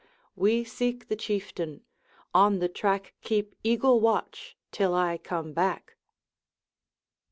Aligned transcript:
We 0.35 0.63
seek 0.63 1.09
the 1.09 1.15
Chieftain; 1.15 1.83
on 2.33 2.57
the 2.57 2.67
track 2.67 3.13
Keep 3.21 3.53
eagle 3.63 3.99
watch 3.99 4.57
till 4.71 4.95
I 4.95 5.19
come 5.19 5.53
back.' 5.53 5.95